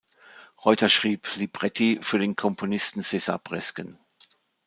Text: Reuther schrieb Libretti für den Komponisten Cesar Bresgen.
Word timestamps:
Reuther 0.65 0.89
schrieb 0.89 1.29
Libretti 1.35 1.99
für 2.01 2.17
den 2.17 2.35
Komponisten 2.35 3.03
Cesar 3.03 3.37
Bresgen. 3.37 3.99